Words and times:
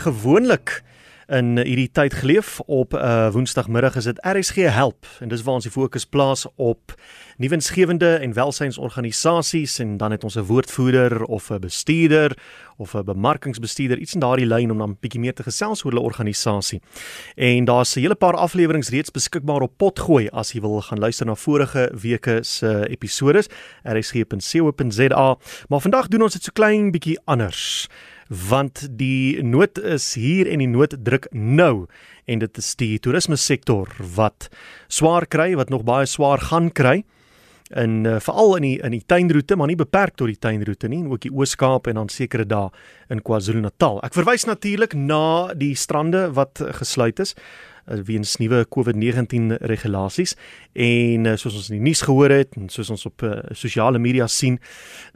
gewoonlik 0.00 0.82
in 1.28 1.58
hierdie 1.60 1.90
tyd 1.92 2.14
geleef 2.14 2.60
op 2.60 2.92
'n 2.92 2.96
uh, 2.96 3.26
eh, 3.26 3.32
woensdagmiddag 3.32 3.96
is 3.96 4.04
dit 4.04 4.18
RSG 4.24 4.54
help 4.54 5.06
en 5.20 5.28
dis 5.28 5.42
waar 5.42 5.54
ons 5.54 5.64
die 5.64 5.72
fokus 5.72 6.04
plaas 6.04 6.46
op 6.56 6.94
nuwensgewende 7.36 8.14
en 8.14 8.32
welsynsorganisasies 8.32 9.78
en 9.78 9.96
dan 9.96 10.10
het 10.10 10.24
ons 10.24 10.36
'n 10.36 10.42
woordvoerder 10.42 11.24
of 11.24 11.50
'n 11.50 11.58
bestuurder 11.58 12.38
of 12.76 12.94
'n 12.94 13.04
bemarkingsbestuurder 13.04 13.98
iets 13.98 14.14
in 14.14 14.20
daardie 14.20 14.46
lyn 14.46 14.70
om 14.70 14.78
dan 14.78 14.90
'n 14.90 14.96
bietjie 15.00 15.20
meer 15.20 15.34
te 15.34 15.42
gesels 15.42 15.84
oor 15.84 15.92
hulle 15.92 16.04
organisasie. 16.04 16.80
En 17.34 17.64
daar's 17.64 17.96
'n 17.96 18.00
hele 18.00 18.14
paar 18.14 18.36
afleweringe 18.36 18.90
reeds 18.90 19.10
beskikbaar 19.10 19.60
op 19.60 19.76
Potgooi 19.76 20.28
as 20.28 20.52
jy 20.52 20.60
wil 20.60 20.80
gaan 20.80 20.98
luister 20.98 21.26
na 21.26 21.34
vorige 21.34 21.92
weke 22.00 22.38
se 22.42 22.88
episode. 22.88 23.44
rsg.co.za. 23.82 25.36
Maar 25.68 25.80
vandag 25.80 26.08
doen 26.08 26.22
ons 26.22 26.32
dit 26.32 26.42
so 26.42 26.50
klein 26.52 26.90
bietjie 26.90 27.18
anders 27.24 27.88
want 28.28 28.86
die 28.98 29.42
nood 29.42 29.78
is 29.78 30.14
hier 30.14 30.48
en 30.48 30.60
die 30.60 30.68
nood 30.68 30.94
druk 31.04 31.28
nou 31.32 31.86
en 32.28 32.42
dit 32.44 32.60
is 32.60 32.74
die 32.76 32.98
toerisme 33.00 33.36
sektor 33.40 33.88
wat 34.16 34.50
swaar 34.88 35.26
kry 35.26 35.54
wat 35.56 35.72
nog 35.72 35.86
baie 35.88 36.06
swaar 36.06 36.42
gaan 36.50 36.70
kry 36.70 37.02
en 37.70 38.04
uh, 38.04 38.16
veral 38.20 38.56
in 38.56 38.62
die 38.62 38.76
in 38.84 38.96
die 38.96 39.04
tuinroete 39.06 39.56
maar 39.56 39.68
nie 39.68 39.76
beperk 39.76 40.16
tot 40.16 40.30
die 40.30 40.38
tuinroete 40.38 40.88
nie 40.88 41.04
ook 41.04 41.20
die 41.20 41.32
Oos-Kaap 41.32 41.86
en 41.86 41.94
dan 41.94 42.08
sekere 42.08 42.44
dae 42.44 42.70
in 43.08 43.22
KwaZulu-Natal. 43.22 44.00
Ek 44.04 44.14
verwys 44.14 44.44
natuurlik 44.48 44.94
na 44.94 45.54
die 45.54 45.74
strande 45.76 46.28
wat 46.36 46.62
gesluit 46.80 47.20
is. 47.20 47.34
Eh, 47.88 48.00
weens 48.04 48.36
nuwe 48.36 48.66
COVID-19 48.68 49.56
regulasies 49.64 50.34
en 50.72 51.24
uh, 51.24 51.34
soos 51.40 51.54
ons 51.56 51.70
in 51.70 51.78
die 51.78 51.86
nuus 51.88 52.02
gehoor 52.04 52.32
het 52.34 52.56
en 52.60 52.68
soos 52.72 52.90
ons 52.92 53.06
op 53.08 53.24
uh, 53.24 53.38
sosiale 53.56 54.00
media 54.02 54.26
sien 54.28 54.58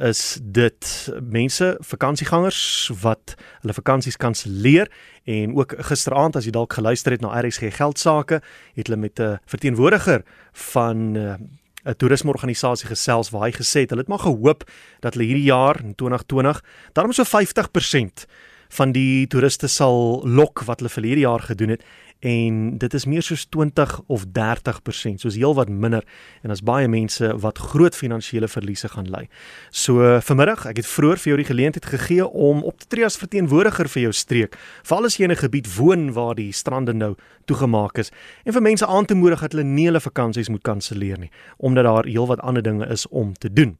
is 0.00 0.39
dit 0.41 0.92
mense 1.20 1.69
vakansiegangers 1.92 2.62
wat 3.03 3.34
hulle 3.61 3.77
vakansies 3.77 4.16
kanselleer 4.16 4.89
en 5.28 5.53
ook 5.59 5.77
gisteraand 5.91 6.39
as 6.39 6.48
jy 6.48 6.55
dalk 6.56 6.73
geluister 6.78 7.12
het 7.12 7.25
na 7.25 7.34
RSG 7.42 7.75
geldsaake 7.77 8.41
het 8.41 8.89
hulle 8.89 9.00
met 9.05 9.20
'n 9.20 9.37
verteenwoordiger 9.44 10.25
van 10.72 11.16
uh, 11.16 11.37
'n 11.84 11.97
toerismeorganisasie 11.98 12.88
gesels 12.88 13.30
waar 13.30 13.48
hy 13.48 13.52
gesê 13.52 13.84
het 13.84 13.91
hulle 13.91 14.02
het 14.02 14.08
maar 14.08 14.22
gehoop 14.22 14.64
dat 15.00 15.14
hulle 15.14 15.27
hierdie 15.27 15.50
jaar 15.50 15.80
in 15.83 15.94
2020 15.94 16.62
daarom 16.92 17.12
so 17.12 17.25
50% 17.25 18.27
van 18.69 18.92
die 18.92 19.27
toeriste 19.27 19.69
sal 19.69 20.22
lok 20.25 20.64
wat 20.64 20.80
hulle 20.80 20.92
verlede 20.92 21.27
jaar 21.27 21.41
gedoen 21.41 21.75
het 21.75 21.84
en 22.23 22.59
dit 22.78 22.95
is 22.95 23.05
meer 23.11 23.23
soos 23.27 23.42
20 23.51 24.01
of 24.06 24.25
30%, 24.39 25.23
soos 25.25 25.34
heelwat 25.34 25.69
minder 25.69 26.05
en 26.47 26.55
as 26.55 26.62
baie 26.62 26.87
mense 26.91 27.33
wat 27.42 27.59
groot 27.59 27.97
finansiële 27.98 28.47
verliese 28.48 28.92
gaan 28.92 29.11
ly. 29.11 29.25
So 29.70 30.20
vanmiddag, 30.23 30.69
ek 30.70 30.83
het 30.83 30.87
vroeër 30.87 31.19
vir 31.19 31.33
jou 31.33 31.39
die 31.41 31.48
geleentheid 31.48 31.89
gegee 31.91 32.27
om 32.27 32.62
op 32.69 32.78
te 32.78 32.87
tree 32.95 33.06
as 33.06 33.19
verteenwoordiger 33.19 33.91
vir 33.91 34.05
jou 34.06 34.15
streek, 34.15 34.59
veral 34.87 35.11
as 35.11 35.19
jy 35.19 35.27
in 35.27 35.34
'n 35.34 35.43
gebied 35.43 35.69
woon 35.77 36.12
waar 36.12 36.34
die 36.39 36.53
strande 36.53 36.95
nou 36.95 37.17
toegemaak 37.47 37.98
is 37.98 38.12
en 38.45 38.53
vir 38.53 38.62
mense 38.62 38.87
aan 38.87 39.05
te 39.05 39.15
moedig 39.15 39.41
dat 39.41 39.53
hulle 39.53 39.65
nie 39.65 39.87
hulle 39.87 40.00
vakansies 40.00 40.48
moet 40.48 40.62
kanselleer 40.62 41.19
nie, 41.19 41.31
omdat 41.59 41.84
daar 41.84 42.05
heelwat 42.05 42.41
ander 42.41 42.62
dinge 42.62 42.87
is 42.87 43.06
om 43.09 43.34
te 43.34 43.53
doen. 43.53 43.78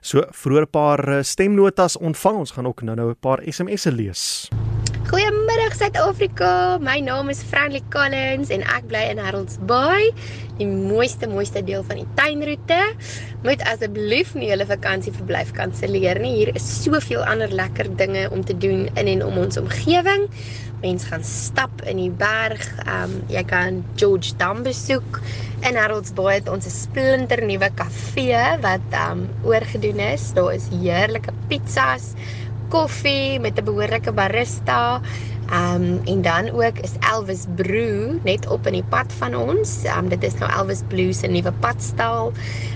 So 0.00 0.26
vroeër 0.30 0.66
'n 0.66 0.70
paar 0.70 1.08
eh, 1.08 1.22
stemnotas 1.22 1.96
ontvang, 1.96 2.36
ons 2.36 2.50
gaan 2.50 2.66
ook 2.66 2.82
nou-nou 2.82 3.10
'n 3.10 3.20
paar 3.20 3.40
SMS'e 3.46 3.92
lees. 3.92 4.48
Suid-Afrika. 5.74 6.78
My 6.78 7.00
naam 7.02 7.30
is 7.32 7.40
Franly 7.42 7.80
Collins 7.90 8.52
en 8.54 8.62
ek 8.76 8.84
bly 8.92 9.00
in 9.10 9.18
Harold's 9.18 9.56
Bay, 9.66 10.12
die 10.60 10.68
mooiste 10.70 11.26
mooiste 11.26 11.64
deel 11.66 11.82
van 11.88 11.98
die 11.98 12.06
tuinroete. 12.14 12.78
Moet 13.42 13.64
asseblief 13.66 14.36
nie 14.38 14.52
julle 14.52 14.68
vakansieverblyf 14.70 15.50
kanselleer 15.56 16.20
nie. 16.22 16.30
Hier 16.36 16.52
is 16.54 16.68
soveel 16.84 17.24
ander 17.26 17.50
lekker 17.50 17.90
dinge 17.98 18.28
om 18.30 18.46
te 18.46 18.54
doen 18.54 18.86
in 18.94 19.10
en 19.16 19.24
om 19.26 19.40
ons 19.42 19.58
omgewing. 19.58 20.28
Mense 20.84 21.10
gaan 21.10 21.26
stap 21.26 21.82
in 21.90 21.98
die 22.04 22.12
berg. 22.22 22.62
Um 22.86 23.18
jy 23.32 23.42
kan 23.50 23.82
George 23.98 24.36
Dam 24.38 24.62
besoek. 24.62 25.18
In 25.66 25.74
Harold's 25.80 26.14
Bay 26.14 26.38
het 26.38 26.52
ons 26.54 26.70
'n 26.70 26.76
splinter 26.78 27.42
nuwe 27.42 27.70
kafee 27.74 28.46
wat 28.62 28.86
um 29.10 29.26
oorgedoen 29.42 29.98
is. 30.12 30.30
Daar 30.38 30.54
is 30.54 30.70
heerlike 30.70 31.34
pizzas 31.50 32.14
koffie 32.74 33.38
met 33.38 33.58
'n 33.58 33.64
behoorlike 33.64 34.12
barista. 34.12 35.00
Ehm 35.50 35.82
um, 35.82 36.00
en 36.04 36.22
dan 36.22 36.50
ook 36.50 36.78
is 36.80 36.94
Elvis 37.12 37.44
Brew 37.54 38.16
net 38.22 38.48
op 38.48 38.66
in 38.66 38.72
die 38.72 38.88
pad 38.88 39.12
van 39.18 39.34
ons. 39.34 39.84
Ehm 39.84 39.98
um, 39.98 40.08
dit 40.08 40.22
is 40.24 40.34
nou 40.40 40.50
Elvis 40.50 40.82
Brew 40.88 41.12
se 41.12 41.26
nuwe 41.26 41.52
padstal. 41.60 42.32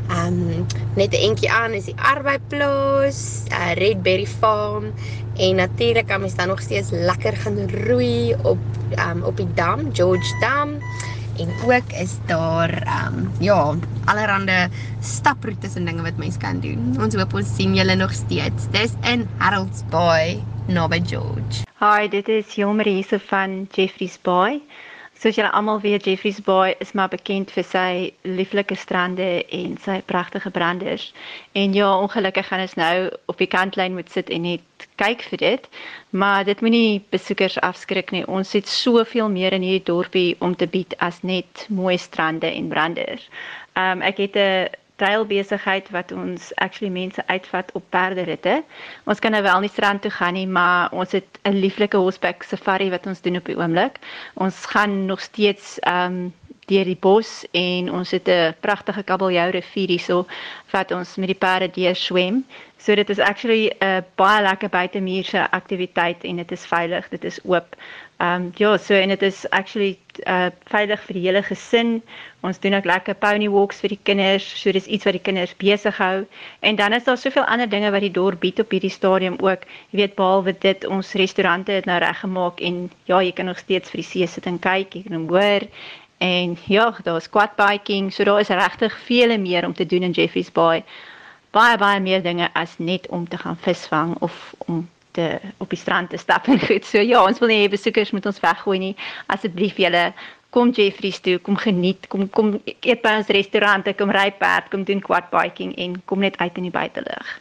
Ehm 0.09 0.27
um, 0.27 0.67
net 0.95 1.13
'n 1.13 1.23
entjie 1.29 1.51
aan 1.51 1.73
is 1.73 1.85
die 1.85 1.99
Arbeiplaas, 1.99 3.43
uh, 3.51 3.73
Redberry 3.75 4.27
Farm 4.27 4.93
en 5.37 5.55
natuurlik 5.55 6.07
kan 6.07 6.21
mens 6.21 6.35
dan 6.35 6.49
nog 6.49 6.61
steeds 6.61 6.91
lekker 6.91 7.37
gaan 7.37 7.59
roei 7.71 8.35
op 8.43 8.59
ehm 8.95 9.17
um, 9.17 9.23
op 9.23 9.37
die 9.37 9.53
dam, 9.55 9.89
George 9.93 10.39
Dam 10.41 10.79
en 11.39 11.49
ook 11.65 11.93
is 11.93 12.17
daar 12.27 12.71
ehm 12.83 13.19
um, 13.19 13.31
ja, 13.39 13.75
allerlei 14.05 14.69
staproetes 15.01 15.75
en 15.75 15.85
dinge 15.85 16.03
wat 16.03 16.17
mense 16.17 16.39
kan 16.39 16.61
doen. 16.61 16.97
Ons 17.01 17.15
hoop 17.15 17.35
ons 17.35 17.55
sien 17.55 17.75
julle 17.75 17.95
nog 17.95 18.13
steeds. 18.13 18.67
Dis 18.71 18.93
in 19.03 19.29
Harold's 19.39 19.83
Bay, 19.91 20.43
naby 20.67 21.01
George. 21.07 21.65
Hi, 21.79 22.09
dit 22.09 22.29
is 22.29 22.55
Hilmarie 22.55 22.95
hierse 22.95 23.21
van 23.31 23.67
Jeffrey's 23.71 24.19
Bay. 24.23 24.61
Soos 25.19 25.35
julle 25.35 25.51
almal 25.51 25.81
weet, 25.81 26.05
Jeffrey's 26.05 26.41
Bay 26.41 26.75
is 26.79 26.93
maar 26.93 27.09
bekend 27.11 27.51
vir 27.51 27.65
sy 27.67 28.13
lieflike 28.23 28.77
strande 28.79 29.45
en 29.51 29.79
sy 29.83 29.97
pragtige 30.07 30.51
branders. 30.51 31.13
En 31.59 31.75
ja, 31.75 31.89
ongelukkig 31.99 32.47
gaan 32.47 32.63
ons 32.63 32.77
nou 32.79 33.11
op 33.27 33.39
die 33.39 33.51
kantlyn 33.51 33.95
moet 33.99 34.11
sit 34.15 34.31
en 34.31 34.47
net 34.47 34.78
kyk 35.01 35.23
vir 35.31 35.39
dit. 35.43 35.69
Maar 36.11 36.45
dit 36.49 36.61
moenie 36.65 37.05
besoekers 37.15 37.59
afskrik 37.71 38.11
nie. 38.15 38.25
Ons 38.27 38.53
het 38.59 38.69
soveel 38.69 39.31
meer 39.31 39.53
in 39.57 39.63
hierdie 39.67 39.87
dorpie 39.93 40.37
om 40.45 40.57
te 40.57 40.67
bied 40.67 40.95
as 41.09 41.23
net 41.23 41.67
mooi 41.69 41.97
strande 41.99 42.51
en 42.53 42.69
branders. 42.73 43.29
Um 43.79 44.03
ek 44.03 44.17
het 44.27 44.37
'n 44.37 44.69
trailbesigheid 44.99 45.91
wat 45.95 46.13
ons 46.13 46.51
actually 46.65 46.91
mense 46.93 47.23
uitvat 47.27 47.71
op 47.79 47.85
perderitte. 47.95 48.63
Ons 49.07 49.19
kan 49.23 49.31
nou 49.31 49.43
wel 49.47 49.61
nie 49.61 49.71
strand 49.71 50.03
toe 50.03 50.11
gaan 50.11 50.35
nie, 50.35 50.47
maar 50.47 50.91
ons 50.93 51.13
het 51.13 51.39
'n 51.47 51.55
lieflike 51.63 51.97
horseback 51.97 52.43
safari 52.43 52.91
wat 52.91 53.07
ons 53.07 53.21
doen 53.23 53.37
op 53.37 53.45
die 53.47 53.57
oomblik. 53.57 53.99
Ons 54.35 54.67
gaan 54.67 55.07
nog 55.07 55.21
steeds 55.21 55.79
um, 55.87 56.35
deur 56.69 56.85
die 56.85 56.99
bos 57.01 57.45
en 57.53 57.91
ons 57.93 58.11
het 58.11 58.29
'n 58.29 58.55
pragtige 58.61 59.03
kabeljou 59.03 59.51
rivier 59.51 59.89
hierso 59.89 60.27
wat 60.73 60.93
ons 60.93 61.17
met 61.17 61.29
die 61.29 61.43
perde 61.47 61.69
deur 61.71 61.97
swem. 61.97 62.45
So 62.79 62.95
dit 62.95 63.11
is 63.11 63.19
actually 63.19 63.73
'n 63.81 64.05
baie 64.15 64.43
lekker 64.43 64.69
buitemuurse 64.69 65.51
aktiwiteit 65.51 66.25
en 66.25 66.37
dit 66.37 66.53
is 66.53 66.67
veilig, 66.67 67.09
dit 67.09 67.25
is 67.25 67.41
oop. 67.45 67.77
Ehm 68.19 68.43
um, 68.43 68.53
ja, 68.55 68.77
so 68.77 68.95
en 68.95 69.09
dit 69.09 69.23
is 69.23 69.51
actually 69.51 69.99
uh 70.27 70.47
veilig 70.71 71.03
vir 71.07 71.15
die 71.15 71.23
hele 71.27 71.43
gesin. 71.43 72.03
Ons 72.41 72.59
doen 72.59 72.75
ook 72.75 72.85
lekker 72.85 73.15
pony 73.15 73.49
walks 73.49 73.81
vir 73.81 73.89
die 73.89 74.01
kinders. 74.03 74.47
So 74.63 74.73
dis 74.73 74.87
iets 74.87 75.05
wat 75.05 75.15
die 75.15 75.23
kinders 75.23 75.57
besig 75.57 75.97
hou. 75.97 76.27
En 76.61 76.77
dan 76.77 76.93
is 76.93 77.05
daar 77.05 77.19
soveel 77.19 77.45
ander 77.45 77.69
dinge 77.69 77.91
wat 77.91 78.01
die 78.01 78.11
dorp 78.11 78.41
bied 78.41 78.59
op 78.61 78.71
hierdie 78.71 78.91
stadium 78.91 79.37
ook. 79.39 79.63
Jy 79.91 80.01
weet 80.01 80.15
behalwe 80.15 80.57
dit 80.59 80.87
ons 80.87 81.13
restaurante 81.13 81.73
het 81.73 81.87
nou 81.87 81.99
reggemaak 81.99 82.61
en 82.61 82.91
ja, 83.05 83.23
jy 83.23 83.33
kan 83.33 83.47
nog 83.47 83.59
steeds 83.59 83.91
vir 83.91 84.03
die 84.03 84.11
see 84.11 84.27
sit 84.27 84.47
en 84.47 84.59
kyk, 84.59 84.95
jy 84.95 85.03
kan 85.07 85.29
hoor. 85.29 85.67
En 86.19 86.57
ja, 86.67 86.95
daar's 87.03 87.29
quad 87.31 87.55
biking. 87.57 88.13
So 88.13 88.25
daar 88.25 88.41
is 88.41 88.49
regtig 88.49 88.99
vele 89.05 89.39
meer 89.39 89.67
om 89.67 89.75
te 89.75 89.87
doen 89.87 90.03
in 90.03 90.11
Jeffreys 90.11 90.53
Bay. 90.53 90.85
Baie 91.51 91.79
baie 91.79 92.01
meer 92.01 92.23
dinge 92.23 92.49
as 92.53 92.75
net 92.79 93.07
om 93.09 93.29
te 93.29 93.39
gaan 93.39 93.57
visvang 93.61 94.17
of 94.21 94.55
om 94.59 94.89
te 95.11 95.39
op 95.57 95.71
die 95.71 95.79
strand 95.79 96.11
te 96.11 96.17
stap 96.17 96.47
en 96.53 96.61
goed. 96.61 96.85
So 96.85 96.99
ja, 96.99 97.23
ons 97.25 97.39
wil 97.39 97.49
nie 97.49 97.63
hê 97.63 97.71
besoekers 97.71 98.11
moet 98.11 98.27
ons 98.27 98.41
weggooi 98.41 98.79
nie. 98.79 98.95
Asseblief 99.27 99.79
julle 99.79 100.13
kom 100.51 100.71
Jeffreys 100.71 101.21
toe, 101.21 101.39
kom 101.39 101.57
geniet, 101.57 102.07
kom 102.09 102.29
kom 102.31 102.55
eet 102.65 103.03
by 103.05 103.19
ons 103.21 103.33
restaurante, 103.37 103.93
kom 103.99 104.11
ry 104.15 104.31
perd, 104.41 104.71
kom 104.73 104.87
doen 104.89 105.03
quad 105.05 105.29
biking 105.31 105.75
en 105.77 106.01
kom 106.11 106.25
net 106.25 106.39
uit 106.41 106.57
in 106.57 106.71
die 106.71 106.75
buitelug. 106.75 107.37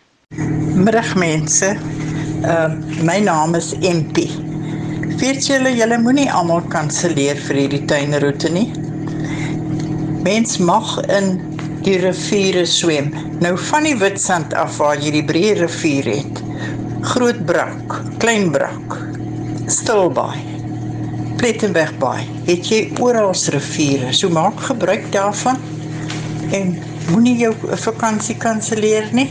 Middag 0.77 1.15
mense. 1.15 1.73
Uh, 2.45 2.69
my 3.01 3.17
naam 3.23 3.55
is 3.57 3.73
MP. 3.81 4.27
Weet 4.97 5.45
julle 5.45 5.73
julle 5.77 5.97
moenie 6.01 6.29
almal 6.33 6.63
kanselleer 6.73 7.37
vir 7.47 7.59
hierdie 7.61 7.83
tuinroete 7.89 8.49
nie. 8.53 8.67
Mens 10.25 10.57
mag 10.57 10.95
in 11.13 11.35
die 11.85 11.97
riviere 12.01 12.65
swem. 12.65 13.11
Nou 13.43 13.53
van 13.69 13.85
die 13.85 13.95
Witstrand 13.99 14.55
af 14.57 14.79
waar 14.81 14.97
jy 14.97 15.13
die 15.19 15.25
breë 15.27 15.53
rivier 15.61 16.09
het 16.15 16.41
Groot 17.13 17.43
Brak, 17.45 17.93
Klein 18.19 18.49
Brak, 18.51 18.97
Stilbaai, 19.71 20.41
Plettenbergbaai. 21.37 22.25
Het 22.49 22.71
jy 22.71 22.79
oral 23.03 23.35
riviere, 23.53 24.11
so 24.17 24.33
maak 24.33 24.59
gebruik 24.69 25.05
daarvan 25.13 25.61
en 26.57 26.73
moenie 27.11 27.37
jou 27.43 27.53
vakansie 27.85 28.37
kanselleer 28.41 29.11
nie. 29.13 29.29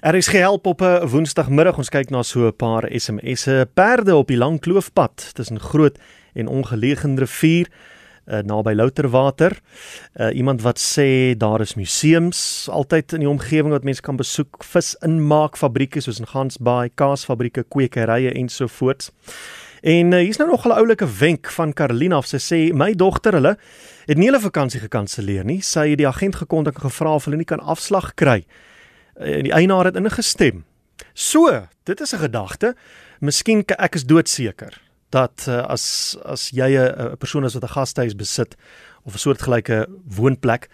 Er 0.00 0.14
is 0.14 0.28
gehelp 0.28 0.66
op 0.66 0.80
'n 0.80 1.06
Woensdagmiddag. 1.08 1.76
Ons 1.76 1.88
kyk 1.88 2.10
na 2.10 2.22
so 2.22 2.46
'n 2.46 2.56
paar 2.56 2.84
SMS'e. 2.90 3.68
Perde 3.74 4.16
op 4.16 4.28
die 4.28 4.36
lang 4.36 4.60
kloofpad 4.60 5.30
tussen 5.34 5.60
Groot 5.60 5.98
en 6.34 6.46
Ongeleë 6.46 7.16
rivier 7.16 7.68
uh, 8.26 8.38
naby 8.38 8.72
Louterwater. 8.72 9.58
Uh, 10.14 10.36
iemand 10.36 10.62
wat 10.62 10.78
sê 10.78 11.36
daar 11.36 11.60
is 11.60 11.74
museums 11.74 12.68
altyd 12.70 13.12
in 13.12 13.20
die 13.20 13.28
omgewing 13.28 13.70
wat 13.70 13.84
mense 13.84 14.02
kan 14.02 14.16
besoek, 14.16 14.64
vis 14.64 14.94
inmaak 15.00 15.56
fabrieke 15.56 16.00
soos 16.00 16.18
in 16.18 16.26
Gansbaai, 16.26 16.90
kaasfabrieke, 16.94 17.64
kwekerye 17.68 18.32
ensovoorts. 18.32 19.10
En 19.80 20.12
uh, 20.12 20.18
hier's 20.18 20.36
nou 20.36 20.50
nog 20.50 20.66
'n 20.66 20.70
oulike 20.70 21.06
wenk 21.18 21.50
van 21.50 21.72
Carolina 21.72 22.16
of 22.16 22.26
sy 22.26 22.36
sê 22.38 22.74
my 22.74 22.94
dogter 22.94 23.32
hulle 23.32 23.56
het 24.06 24.16
nie 24.16 24.26
hulle 24.26 24.40
vakansie 24.40 24.80
gekanselleer 24.80 25.44
nie. 25.44 25.60
Sy 25.62 25.88
het 25.88 25.98
die 25.98 26.08
agent 26.08 26.36
gekontak 26.36 26.74
en 26.74 26.90
gevra 26.90 27.14
of 27.14 27.24
hulle 27.24 27.36
nie 27.36 27.44
kan 27.44 27.60
afslag 27.60 28.14
kry. 28.14 28.44
En 29.18 29.42
die 29.42 29.52
eienaar 29.52 29.84
het 29.84 29.96
ingestem. 29.96 30.64
So, 31.12 31.66
dit 31.84 32.00
is 32.00 32.12
'n 32.12 32.18
gedagte. 32.18 32.74
Miskien 33.20 33.64
ek 33.64 33.94
is 33.94 34.04
doodseker 34.04 34.80
dat 35.10 35.46
uh, 35.48 35.62
as 35.66 36.16
as 36.24 36.50
jy 36.50 36.76
'n 36.76 37.16
persoon 37.16 37.44
is 37.44 37.54
wat 37.54 37.62
'n 37.62 37.74
gastehuis 37.78 38.16
besit 38.16 38.56
of 39.04 39.14
'n 39.14 39.18
soortgelyke 39.18 39.86
woonplek, 40.04 40.68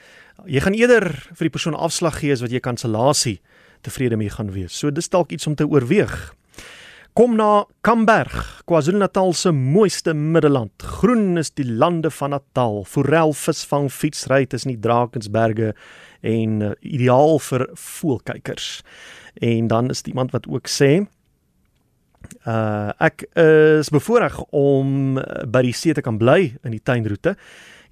jy 0.46 0.60
gaan 0.60 0.74
eerder 0.74 1.28
vir 1.34 1.46
die 1.46 1.56
persoon 1.56 1.74
afslag 1.74 2.18
gee 2.18 2.32
as 2.32 2.40
wat 2.40 2.50
jy 2.50 2.60
kansellasie 2.60 3.40
tevrede 3.82 4.16
mee 4.16 4.30
gaan 4.30 4.50
wees. 4.52 4.78
So 4.78 4.90
dis 4.90 5.08
dalk 5.08 5.30
iets 5.30 5.46
om 5.46 5.54
te 5.54 5.66
oorweeg. 5.66 6.34
Kom 7.12 7.34
na 7.36 7.66
Kamberg, 7.84 8.62
KwaZulu-Natal 8.64 9.34
se 9.36 9.50
mooiste 9.52 10.14
middeland. 10.16 10.72
Groen 10.80 11.36
is 11.36 11.50
die 11.52 11.66
lande 11.68 12.08
van 12.08 12.30
Natal. 12.32 12.86
Forel 12.88 13.34
visvang, 13.36 13.90
fietsry 13.92 14.46
tussen 14.48 14.70
die 14.72 14.80
Drakensberge 14.80 15.74
en 16.24 16.54
uh, 16.64 16.70
ideaal 16.80 17.36
vir 17.44 17.66
voelkykers. 17.76 18.68
En 19.44 19.68
dan 19.68 19.92
is 19.92 20.00
iemand 20.08 20.32
wat 20.32 20.48
ook 20.48 20.72
sê 20.72 21.02
uh 22.48 22.94
ek 23.02 23.26
is 23.36 23.90
bevoorreg 23.92 24.38
om 24.54 25.18
by 25.52 25.60
die 25.66 25.74
see 25.76 25.92
te 25.92 26.00
kan 26.06 26.16
bly 26.16 26.54
in 26.64 26.72
die 26.72 26.80
tuinroete. 26.80 27.34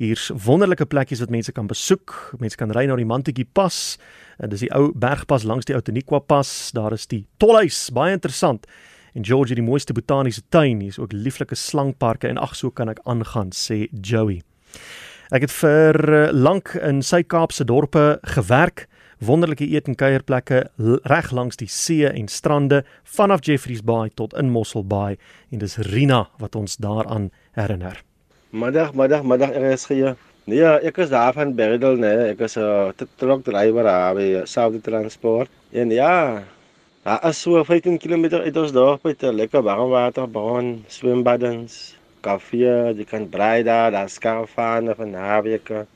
Hier's 0.01 0.31
wonderlike 0.47 0.87
plekkies 0.89 1.21
wat 1.21 1.35
mense 1.35 1.53
kan 1.53 1.69
besoek. 1.69 2.15
Mense 2.41 2.57
kan 2.57 2.73
ry 2.73 2.87
na 2.89 2.97
die 2.97 3.05
Mantjie 3.05 3.45
pas. 3.45 3.99
En 4.41 4.49
dis 4.49 4.65
die 4.65 4.73
ou 4.73 4.95
bergpas 4.97 5.45
langs 5.45 5.69
die 5.69 5.77
Outeniqua 5.77 6.23
pas. 6.25 6.71
Daar 6.73 6.97
is 6.97 7.05
die 7.11 7.27
Tolhuis, 7.37 7.91
baie 7.93 8.17
interessant. 8.17 8.65
En 9.15 9.25
George 9.25 9.55
het 9.55 9.59
die 9.59 9.67
mooiste 9.67 9.93
botaniese 9.93 10.43
tuin. 10.49 10.81
Hier's 10.81 10.99
ook 10.99 11.13
lieflike 11.13 11.55
slangparke 11.55 12.29
en 12.29 12.39
ag 12.39 12.55
so 12.57 12.71
kan 12.71 12.89
ek 12.89 13.03
aangaan, 13.05 13.51
sê 13.51 13.89
Joey. 14.01 14.43
Ek 15.31 15.47
het 15.47 15.53
vir 15.55 15.99
uh, 16.11 16.23
lank 16.35 16.75
in 16.75 17.05
sy 17.07 17.23
Kaapse 17.23 17.65
dorpe 17.65 18.19
gewerk. 18.35 18.89
Wonderlike 19.21 19.67
eet 19.69 19.87
en 19.87 19.95
kuierplekke 20.01 20.63
reg 21.13 21.31
langs 21.37 21.61
die 21.61 21.69
see 21.69 22.09
en 22.09 22.29
strande 22.33 22.81
vanaf 23.05 23.45
Jeffreys 23.45 23.83
Bay 23.85 24.09
tot 24.17 24.33
in 24.35 24.49
Mossel 24.51 24.87
Bay 24.89 25.19
en 25.53 25.61
dis 25.61 25.77
Rina 25.93 26.25
wat 26.41 26.57
ons 26.57 26.79
daaraan 26.81 27.29
herinner. 27.59 28.01
Middag, 28.51 28.95
middag, 28.97 29.23
middag 29.23 29.53
RSG. 29.55 30.17
Nee, 30.51 30.65
ek 30.89 31.03
is 31.05 31.13
daar 31.13 31.37
van 31.37 31.53
Berdel, 31.55 32.01
nee. 32.01 32.33
Ek 32.33 32.41
is 32.49 32.57
'n 32.57 32.65
uh, 32.65 33.07
truck 33.21 33.45
driver 33.45 33.87
by 34.17 34.43
South 34.45 34.83
Transport. 34.83 35.51
En 35.71 35.91
ja, 35.91 36.43
daar 37.05 37.29
is 37.29 37.41
so 37.41 37.65
15 37.65 37.99
km 37.99 38.25
uit 38.45 38.57
ons 38.57 38.73
dorp 38.73 39.03
by 39.03 39.15
'n 39.19 39.37
lekker 39.41 39.63
warmwaterbron, 39.63 40.85
swembaddens, 40.89 41.97
koffie, 42.21 42.69
jy 42.99 43.05
kan 43.05 43.29
braai 43.29 43.63
daar, 43.63 43.91
daar 43.91 44.09
skaafane 44.09 44.95
van 44.95 45.11
naweke. 45.11 45.87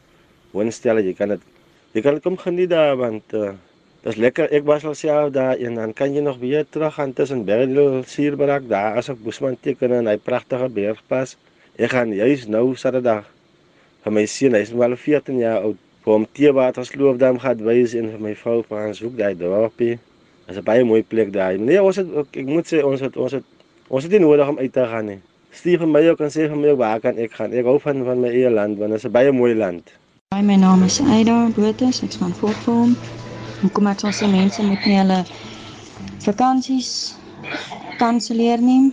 Woonstelle, 0.53 1.03
jy 1.03 1.15
kan 1.15 1.29
dit 1.29 1.43
jy 1.93 2.01
kan 2.03 2.21
kom 2.21 2.37
geniet 2.37 2.71
daar 2.71 2.97
want 2.97 3.33
uh, 3.35 3.53
Dit 4.05 4.13
is 4.13 4.19
lekker. 4.21 4.51
Ek 4.53 4.67
was 4.69 4.83
al 4.85 4.95
self 5.01 5.31
daar 5.33 5.57
en 5.57 5.79
dan 5.81 5.93
kan 5.97 6.13
jy 6.13 6.21
nog 6.21 6.37
weer 6.37 6.67
terug 6.69 6.95
gaan 6.95 7.15
tussen 7.17 7.47
Berdel, 7.49 8.03
Sierbarak, 8.05 8.67
daar 8.69 8.99
as 9.01 9.09
ek 9.09 9.23
Boesman 9.25 9.57
teken 9.65 9.95
en 9.97 10.11
hy 10.11 10.19
pragtige 10.21 10.69
bergpas. 10.69 11.39
Ek 11.81 11.95
gaan 11.97 12.13
juis 12.13 12.45
nou 12.45 12.75
Saterdag 12.77 13.25
vir 14.05 14.13
my 14.13 14.27
seun, 14.29 14.59
hy's 14.59 14.75
al 14.77 14.97
14 15.01 15.41
jaar 15.41 15.65
oud, 15.65 15.81
vir 16.05 16.13
hom 16.13 16.27
teewater 16.37 16.85
sloofdam 16.85 17.41
gaan 17.41 17.65
wys 17.65 17.95
en 17.97 18.11
vir 18.13 18.21
my 18.27 18.35
vrou 18.43 18.59
vir 18.69 18.91
ons 18.91 19.01
hoek 19.07 19.17
daai 19.17 19.33
dorpie. 19.41 19.97
Dit 20.47 20.57
is 20.57 20.61
'n 20.61 20.65
baie 20.65 20.85
mooi 20.85 21.03
plek 21.03 21.33
daar. 21.33 21.59
Nee, 21.59 21.83
ons 21.83 21.97
het 21.97 22.07
ek 22.37 22.47
moet 22.47 22.67
sê 22.73 22.85
ons 22.85 23.01
het 23.01 23.17
ons 23.17 23.33
het 23.33 23.45
ons 23.89 24.03
het 24.03 24.13
nie 24.13 24.21
nodig 24.21 24.49
om 24.49 24.59
uit 24.59 24.73
te 24.73 24.87
gaan 24.87 25.07
nie. 25.07 25.21
Stuur 25.51 25.79
vir 25.79 25.89
my 25.89 26.09
ook 26.09 26.21
en 26.21 26.31
sê 26.31 26.49
vir 26.49 26.57
my 26.57 26.75
waar 26.77 27.01
kan 27.01 27.17
ek 27.17 27.33
gaan? 27.33 27.53
Ek 27.53 27.65
hou 27.65 27.79
van 27.79 28.05
van 28.05 28.21
my 28.21 28.29
eie 28.29 28.51
land 28.51 28.79
want 28.79 28.91
dit 28.91 28.99
is 28.99 29.07
'n 29.07 29.13
baie 29.13 29.33
mooi 29.33 29.55
land. 29.55 29.93
Hi, 30.35 30.43
my 30.43 30.57
naam 30.57 30.83
is 30.83 31.01
Aida 31.01 31.49
Botus, 31.57 32.03
ek's 32.03 32.17
van 32.17 32.33
Fortform. 32.33 32.97
En 33.63 33.71
kom 33.73 33.87
ek 33.87 33.99
sê 33.99 34.27
mense 34.31 34.63
moet 34.63 34.85
nie 34.85 34.99
hulle 34.99 35.25
vakansies 36.25 37.15
kanselleer 37.99 38.61
nie 38.61 38.93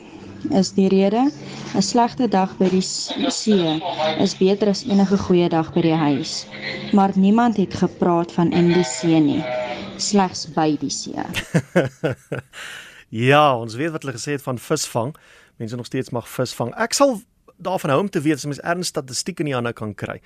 is 0.50 0.72
die 0.74 0.88
rede 0.88 1.32
'n 1.76 1.82
slegte 1.82 2.28
dag 2.28 2.58
by 2.60 2.70
die 2.70 2.82
see 2.82 3.82
is 4.20 4.34
beter 4.38 4.70
as 4.70 4.84
enige 4.84 5.18
goeie 5.18 5.50
dag 5.50 5.74
by 5.74 5.82
die 5.82 5.96
huis. 5.96 6.46
Maar 6.92 7.12
niemand 7.16 7.58
het 7.58 7.74
gepraat 7.74 8.32
van 8.32 8.52
in 8.52 8.74
die 8.74 8.84
see 8.84 9.20
nie, 9.20 9.44
slegs 10.02 10.46
by 10.56 10.76
die 10.82 10.90
see. 10.90 11.16
ja, 13.30 13.44
ons 13.58 13.76
weet 13.80 13.92
wat 13.92 14.06
hulle 14.06 14.18
gesê 14.18 14.38
het 14.38 14.46
van 14.46 14.60
visvang. 14.60 15.14
Mense 15.62 15.76
nog 15.76 15.90
steeds 15.90 16.10
mag 16.16 16.30
visvang. 16.30 16.74
Ek 16.82 16.94
sal 16.98 17.20
daarvan 17.62 17.94
hou 17.94 18.00
om 18.02 18.10
te 18.10 18.22
weet 18.22 18.42
as 18.42 18.48
mens 18.50 18.64
erns 18.66 18.90
statistiek 18.90 19.40
in 19.40 19.52
die 19.52 19.56
hande 19.58 19.74
kan 19.78 19.94
kry 19.94 20.20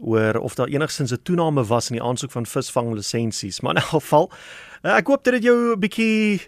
oor 0.00 0.38
of 0.40 0.54
daar 0.56 0.70
enigsins 0.72 1.12
'n 1.12 1.22
toename 1.22 1.64
was 1.64 1.90
in 1.90 1.96
die 1.98 2.04
aansoek 2.04 2.30
van 2.30 2.46
visvang 2.46 2.94
lisensies. 2.94 3.60
Maar 3.60 3.74
in 3.74 3.82
elk 3.82 3.90
geval, 3.90 4.30
ek 4.82 5.06
hoop 5.06 5.24
dit 5.24 5.34
het 5.34 5.42
jou 5.42 5.74
'n 5.74 5.80
bietjie 5.80 6.40